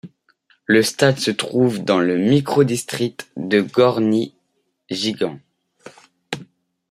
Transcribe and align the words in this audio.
Le 0.65 0.81
stade 0.81 1.19
se 1.19 1.29
trouve 1.29 1.83
dans 1.83 1.99
le 1.99 2.17
micro-district 2.17 3.31
de 3.37 3.61
Gorny 3.61 4.33
Gigant. 4.89 5.39